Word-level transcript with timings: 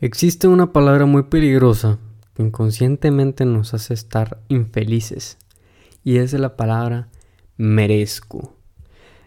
Existe 0.00 0.48
una 0.48 0.72
palabra 0.72 1.06
muy 1.06 1.22
peligrosa 1.22 2.00
que 2.34 2.42
inconscientemente 2.42 3.44
nos 3.44 3.74
hace 3.74 3.94
estar 3.94 4.40
infelices 4.48 5.38
y 6.02 6.16
es 6.16 6.32
la 6.32 6.56
palabra 6.56 7.08
merezco. 7.56 8.56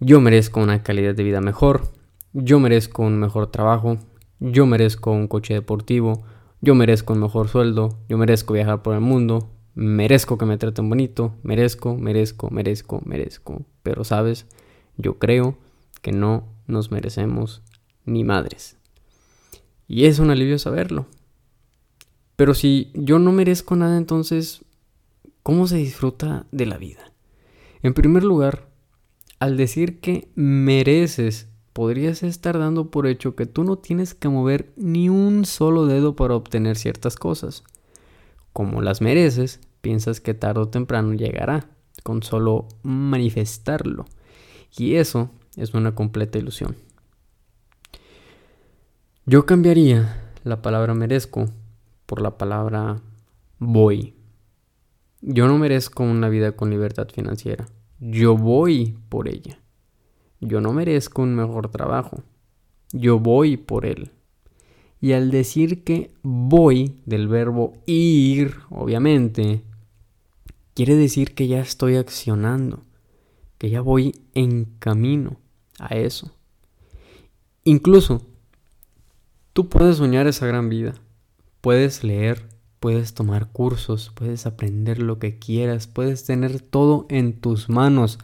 Yo 0.00 0.20
merezco 0.20 0.60
una 0.60 0.82
calidad 0.82 1.14
de 1.14 1.22
vida 1.22 1.40
mejor, 1.40 1.92
yo 2.32 2.58
merezco 2.58 3.04
un 3.04 3.20
mejor 3.20 3.52
trabajo, 3.52 3.98
yo 4.40 4.66
merezco 4.66 5.12
un 5.12 5.28
coche 5.28 5.54
deportivo, 5.54 6.24
yo 6.60 6.74
merezco 6.74 7.12
un 7.12 7.20
mejor 7.20 7.46
sueldo, 7.46 7.96
yo 8.08 8.18
merezco 8.18 8.54
viajar 8.54 8.82
por 8.82 8.94
el 8.94 9.00
mundo, 9.00 9.52
merezco 9.76 10.38
que 10.38 10.44
me 10.44 10.58
traten 10.58 10.88
bonito, 10.88 11.36
merezco, 11.44 11.96
merezco, 11.96 12.50
merezco, 12.50 13.00
merezco. 13.04 13.62
Pero 13.84 14.02
sabes, 14.02 14.46
yo 14.96 15.20
creo 15.20 15.56
que 16.02 16.10
no 16.10 16.48
nos 16.66 16.90
merecemos 16.90 17.62
ni 18.04 18.24
madres. 18.24 18.77
Y 19.88 20.04
es 20.04 20.18
un 20.18 20.30
alivio 20.30 20.58
saberlo. 20.58 21.06
Pero 22.36 22.54
si 22.54 22.92
yo 22.94 23.18
no 23.18 23.32
merezco 23.32 23.74
nada, 23.74 23.96
entonces, 23.96 24.64
¿cómo 25.42 25.66
se 25.66 25.78
disfruta 25.78 26.46
de 26.52 26.66
la 26.66 26.76
vida? 26.76 27.10
En 27.82 27.94
primer 27.94 28.22
lugar, 28.22 28.68
al 29.40 29.56
decir 29.56 30.00
que 30.00 30.28
mereces, 30.34 31.48
podrías 31.72 32.22
estar 32.22 32.58
dando 32.58 32.90
por 32.90 33.06
hecho 33.06 33.34
que 33.34 33.46
tú 33.46 33.64
no 33.64 33.78
tienes 33.78 34.14
que 34.14 34.28
mover 34.28 34.72
ni 34.76 35.08
un 35.08 35.44
solo 35.44 35.86
dedo 35.86 36.16
para 36.16 36.34
obtener 36.34 36.76
ciertas 36.76 37.16
cosas. 37.16 37.64
Como 38.52 38.82
las 38.82 39.00
mereces, 39.00 39.60
piensas 39.80 40.20
que 40.20 40.34
tarde 40.34 40.60
o 40.60 40.68
temprano 40.68 41.14
llegará, 41.14 41.70
con 42.02 42.22
solo 42.22 42.68
manifestarlo. 42.82 44.06
Y 44.76 44.96
eso 44.96 45.30
es 45.56 45.72
una 45.72 45.94
completa 45.94 46.38
ilusión. 46.38 46.76
Yo 49.28 49.44
cambiaría 49.44 50.32
la 50.42 50.62
palabra 50.62 50.94
merezco 50.94 51.50
por 52.06 52.22
la 52.22 52.38
palabra 52.38 53.02
voy. 53.58 54.14
Yo 55.20 55.46
no 55.46 55.58
merezco 55.58 56.02
una 56.02 56.30
vida 56.30 56.52
con 56.52 56.70
libertad 56.70 57.08
financiera. 57.12 57.68
Yo 58.00 58.38
voy 58.38 58.96
por 59.10 59.28
ella. 59.28 59.60
Yo 60.40 60.62
no 60.62 60.72
merezco 60.72 61.20
un 61.20 61.34
mejor 61.34 61.68
trabajo. 61.68 62.22
Yo 62.94 63.18
voy 63.18 63.58
por 63.58 63.84
él. 63.84 64.12
Y 64.98 65.12
al 65.12 65.30
decir 65.30 65.84
que 65.84 66.10
voy 66.22 66.94
del 67.04 67.28
verbo 67.28 67.74
ir, 67.84 68.54
obviamente, 68.70 69.62
quiere 70.72 70.96
decir 70.96 71.34
que 71.34 71.48
ya 71.48 71.60
estoy 71.60 71.96
accionando, 71.96 72.82
que 73.58 73.68
ya 73.68 73.82
voy 73.82 74.22
en 74.32 74.64
camino 74.78 75.36
a 75.78 75.88
eso. 75.96 76.32
Incluso, 77.64 78.22
tú 79.58 79.68
puedes 79.68 79.96
soñar 79.96 80.28
esa 80.28 80.46
gran 80.46 80.68
vida, 80.68 80.94
puedes 81.60 82.04
leer, 82.04 82.46
puedes 82.78 83.12
tomar 83.12 83.50
cursos, 83.50 84.12
puedes 84.14 84.46
aprender 84.46 85.02
lo 85.02 85.18
que 85.18 85.40
quieras, 85.40 85.88
puedes 85.88 86.24
tener 86.24 86.60
todo 86.60 87.06
en 87.08 87.32
tus 87.32 87.68
manos, 87.68 88.20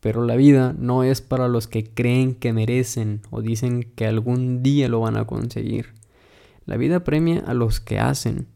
pero 0.00 0.22
la 0.22 0.36
vida 0.36 0.74
no 0.78 1.02
es 1.02 1.22
para 1.22 1.48
los 1.48 1.66
que 1.66 1.88
creen 1.88 2.34
que 2.34 2.52
merecen 2.52 3.22
o 3.30 3.40
dicen 3.40 3.84
que 3.84 4.06
algún 4.06 4.62
día 4.62 4.90
lo 4.90 5.00
van 5.00 5.16
a 5.16 5.26
conseguir. 5.26 5.94
La 6.66 6.76
vida 6.76 7.04
premia 7.04 7.42
a 7.46 7.54
los 7.54 7.80
que 7.80 7.98
hacen. 7.98 8.46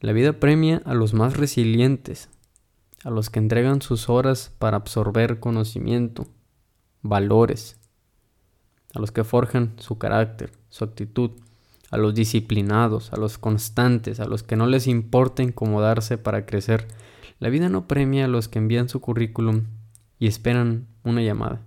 La 0.00 0.12
vida 0.12 0.38
premia 0.38 0.82
a 0.84 0.92
los 0.92 1.14
más 1.14 1.38
resilientes, 1.38 2.28
a 3.04 3.08
los 3.08 3.30
que 3.30 3.38
entregan 3.38 3.80
sus 3.80 4.10
horas 4.10 4.52
para 4.58 4.76
absorber 4.76 5.40
conocimiento, 5.40 6.26
valores, 7.00 7.78
a 8.94 9.00
los 9.00 9.10
que 9.10 9.24
forjan 9.24 9.74
su 9.78 9.98
carácter, 9.98 10.52
su 10.70 10.84
actitud, 10.84 11.32
a 11.90 11.96
los 11.96 12.14
disciplinados, 12.14 13.12
a 13.12 13.16
los 13.16 13.38
constantes, 13.38 14.20
a 14.20 14.26
los 14.26 14.42
que 14.42 14.56
no 14.56 14.66
les 14.66 14.86
importa 14.86 15.42
incomodarse 15.42 16.18
para 16.18 16.46
crecer. 16.46 16.88
La 17.40 17.48
vida 17.50 17.68
no 17.68 17.86
premia 17.86 18.24
a 18.24 18.28
los 18.28 18.48
que 18.48 18.58
envían 18.58 18.88
su 18.88 19.00
currículum 19.00 19.64
y 20.18 20.26
esperan 20.26 20.86
una 21.02 21.22
llamada. 21.22 21.60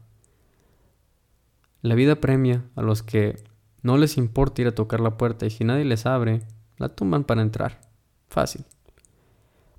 La 1.82 1.96
vida 1.96 2.16
premia 2.16 2.64
a 2.76 2.82
los 2.82 3.04
que 3.04 3.44
no 3.84 3.98
les 3.98 4.18
importa 4.18 4.62
ir 4.62 4.68
a 4.68 4.76
tocar 4.76 5.00
la 5.00 5.18
puerta 5.18 5.46
y 5.46 5.50
si 5.50 5.64
nadie 5.64 5.86
les 5.86 6.06
abre, 6.06 6.42
la 6.78 6.90
tumban 6.90 7.24
para 7.24 7.42
entrar. 7.42 7.80
Fácil. 8.28 8.66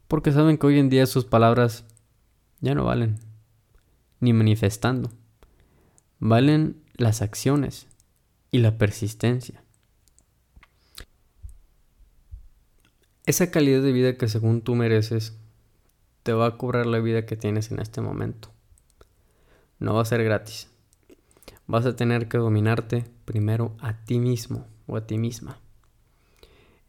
Porque 0.07 0.33
saben 0.33 0.57
que 0.57 0.67
hoy 0.67 0.79
en 0.79 0.89
día 0.89 1.07
sus 1.07 1.25
palabras 1.25 1.85
ya 2.61 2.75
no 2.75 2.85
valen, 2.85 3.19
ni 4.21 4.33
manifestando. 4.33 5.11
Valen 6.19 6.88
las 6.99 7.23
acciones 7.23 7.87
y 8.51 8.59
la 8.59 8.77
persistencia. 8.77 9.63
Esa 13.25 13.51
calidad 13.53 13.83
de 13.83 13.93
vida 13.93 14.17
que 14.17 14.27
según 14.27 14.63
tú 14.63 14.75
mereces 14.75 15.39
te 16.25 16.33
va 16.33 16.47
a 16.47 16.57
cobrar 16.59 16.87
la 16.87 16.99
vida 16.99 17.25
que 17.25 17.37
tienes 17.37 17.71
en 17.71 17.79
este 17.79 18.01
momento. 18.01 18.51
No 19.79 19.95
va 19.95 20.03
a 20.03 20.07
ser 20.07 20.25
gratis. 20.25 20.69
Vas 21.69 21.87
a 21.87 21.95
tener 21.95 22.29
que 22.29 22.39
dominarte 22.39 23.05
primero 23.25 23.77
a 23.79 24.05
ti 24.05 24.19
mismo 24.19 24.67
o 24.89 24.97
a 24.97 25.07
ti 25.07 25.19
misma. 25.19 25.61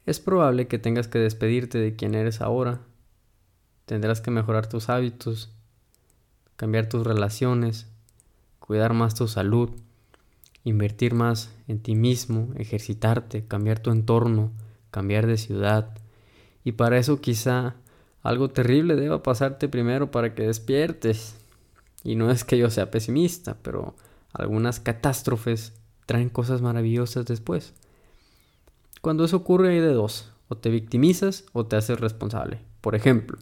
Es 0.08 0.20
probable 0.20 0.68
que 0.68 0.80
tengas 0.80 1.08
que 1.08 1.20
despedirte 1.20 1.78
de 1.78 1.96
quien 1.96 2.16
eres 2.16 2.42
ahora. 2.42 2.82
Tendrás 3.86 4.22
que 4.22 4.32
mejorar 4.32 4.68
tus 4.68 4.90
hábitos, 4.90 5.54
cambiar 6.56 6.90
tus 6.90 7.06
relaciones, 7.06 7.88
cuidar 8.60 8.94
más 8.94 9.14
tu 9.14 9.28
salud, 9.28 9.70
invertir 10.64 11.14
más 11.14 11.54
en 11.68 11.80
ti 11.80 11.96
mismo, 11.96 12.50
ejercitarte, 12.56 13.46
cambiar 13.46 13.80
tu 13.80 13.92
entorno, 13.92 14.52
cambiar 14.92 15.28
de 15.28 15.38
ciudad. 15.38 15.98
Y 16.64 16.74
para 16.74 16.98
eso 16.98 17.22
quizá 17.22 17.76
algo 18.22 18.50
terrible 18.50 18.96
deba 18.96 19.24
pasarte 19.24 19.70
primero 19.70 20.12
para 20.12 20.36
que 20.36 20.44
despiertes. 20.44 21.36
Y 22.04 22.16
no 22.16 22.32
es 22.32 22.44
que 22.44 22.58
yo 22.58 22.70
sea 22.70 22.92
pesimista, 22.92 23.58
pero 23.62 23.96
algunas 24.34 24.80
catástrofes 24.80 25.74
traen 26.06 26.30
cosas 26.30 26.62
maravillosas 26.62 27.26
después. 27.26 27.74
Cuando 29.02 29.24
eso 29.26 29.38
ocurre 29.38 29.70
hay 29.70 29.80
de 29.80 29.94
dos, 29.94 30.32
o 30.50 30.58
te 30.58 30.70
victimizas 30.70 31.46
o 31.54 31.66
te 31.66 31.78
haces 31.78 32.00
responsable. 32.00 32.60
Por 32.82 32.96
ejemplo, 32.96 33.38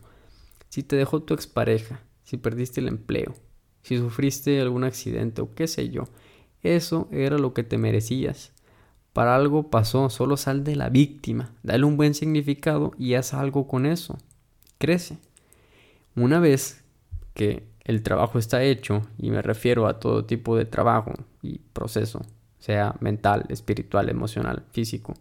si 0.69 0.83
te 0.83 0.95
dejó 0.95 1.23
tu 1.23 1.33
expareja, 1.33 2.01
si 2.23 2.37
perdiste 2.37 2.81
el 2.81 2.87
empleo, 2.87 3.33
si 3.81 3.97
sufriste 3.97 4.59
algún 4.59 4.83
accidente 4.83 5.41
o 5.41 5.53
qué 5.55 5.67
sé 5.67 5.89
yo. 5.89 6.03
Eso 6.63 7.07
era 7.11 7.37
lo 7.37 7.53
que 7.53 7.63
te 7.63 7.77
merecías. 7.77 8.51
Para 9.13 9.35
algo 9.35 9.69
pasó, 9.69 10.09
solo 10.09 10.37
sal 10.37 10.63
de 10.63 10.75
la 10.75 10.89
víctima, 10.89 11.51
dale 11.63 11.85
un 11.85 11.97
buen 11.97 12.13
significado 12.13 12.91
y 12.97 13.15
haz 13.15 13.33
algo 13.33 13.67
con 13.67 13.85
eso. 13.85 14.17
Crece. 14.77 15.17
Una 16.15 16.39
vez 16.39 16.83
que 17.33 17.67
el 17.83 18.03
trabajo 18.03 18.37
está 18.37 18.63
hecho, 18.63 19.07
y 19.17 19.31
me 19.31 19.41
refiero 19.41 19.87
a 19.87 19.99
todo 19.99 20.25
tipo 20.25 20.57
de 20.57 20.65
trabajo 20.65 21.13
y 21.41 21.59
proceso, 21.73 22.21
sea 22.59 22.95
mental, 22.99 23.45
espiritual, 23.49 24.09
emocional, 24.09 24.65
físico, 24.71 25.13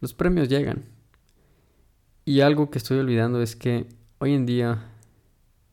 los 0.00 0.12
premios 0.12 0.48
llegan. 0.48 0.84
Y 2.24 2.40
algo 2.40 2.70
que 2.70 2.78
estoy 2.78 2.98
olvidando 2.98 3.40
es 3.40 3.56
que 3.56 3.86
hoy 4.18 4.34
en 4.34 4.46
día 4.46 4.90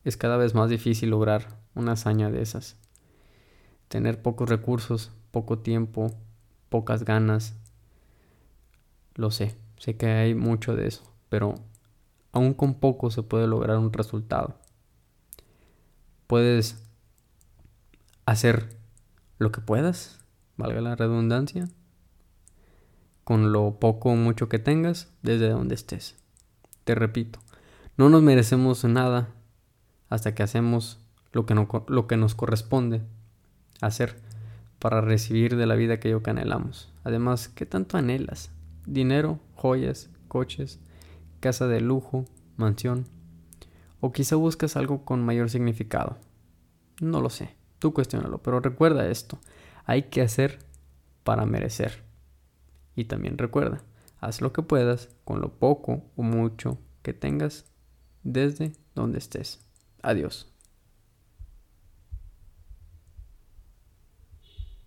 es 0.04 0.16
cada 0.16 0.36
vez 0.36 0.54
más 0.54 0.70
difícil 0.70 1.10
lograr 1.10 1.58
una 1.74 1.92
hazaña 1.92 2.30
de 2.30 2.42
esas. 2.42 2.76
Tener 3.88 4.22
pocos 4.22 4.48
recursos, 4.48 5.12
poco 5.30 5.58
tiempo, 5.58 6.12
pocas 6.68 7.04
ganas. 7.04 7.54
Lo 9.14 9.30
sé, 9.30 9.56
sé 9.78 9.96
que 9.96 10.06
hay 10.06 10.34
mucho 10.34 10.74
de 10.74 10.86
eso, 10.86 11.12
pero 11.28 11.54
aún 12.32 12.54
con 12.54 12.74
poco 12.74 13.10
se 13.10 13.22
puede 13.22 13.46
lograr 13.46 13.78
un 13.78 13.92
resultado. 13.92 14.56
Puedes 16.26 16.82
hacer 18.26 18.76
lo 19.38 19.52
que 19.52 19.60
puedas, 19.60 20.20
valga 20.56 20.80
la 20.80 20.96
redundancia, 20.96 21.68
con 23.24 23.52
lo 23.52 23.78
poco 23.78 24.10
o 24.10 24.16
mucho 24.16 24.48
que 24.48 24.58
tengas 24.58 25.12
desde 25.22 25.48
donde 25.48 25.74
estés. 25.74 26.16
Te 26.84 26.94
repito, 26.94 27.38
no 27.96 28.08
nos 28.08 28.22
merecemos 28.22 28.84
nada 28.84 29.28
hasta 30.10 30.34
que 30.34 30.42
hacemos 30.42 31.00
lo 31.32 31.46
que, 31.46 31.54
no, 31.54 31.68
lo 31.88 32.06
que 32.06 32.16
nos 32.16 32.34
corresponde 32.34 33.02
hacer 33.80 34.16
para 34.78 35.00
recibir 35.00 35.56
de 35.56 35.66
la 35.66 35.74
vida 35.74 35.94
aquello 35.94 36.22
que 36.22 36.30
anhelamos. 36.30 36.92
Además, 37.04 37.48
¿qué 37.48 37.66
tanto 37.66 37.96
anhelas? 37.96 38.50
Dinero, 38.86 39.40
joyas, 39.54 40.10
coches, 40.28 40.80
casa 41.40 41.66
de 41.66 41.80
lujo, 41.80 42.26
mansión. 42.56 43.06
O 44.00 44.12
quizá 44.12 44.36
buscas 44.36 44.76
algo 44.76 45.04
con 45.04 45.24
mayor 45.24 45.48
significado. 45.48 46.18
No 47.00 47.20
lo 47.20 47.30
sé, 47.30 47.54
tú 47.78 47.92
cuestionalo, 47.92 48.42
pero 48.42 48.60
recuerda 48.60 49.08
esto, 49.08 49.38
hay 49.84 50.04
que 50.04 50.22
hacer 50.22 50.58
para 51.22 51.46
merecer. 51.46 52.04
Y 52.94 53.04
también 53.04 53.38
recuerda, 53.38 53.82
haz 54.20 54.40
lo 54.40 54.52
que 54.52 54.62
puedas 54.62 55.08
con 55.24 55.40
lo 55.40 55.58
poco 55.58 56.04
o 56.16 56.22
mucho 56.22 56.78
que 57.02 57.12
tengas 57.12 57.64
desde 58.22 58.72
donde 58.94 59.18
estés. 59.18 59.60
Adiós. 60.02 60.53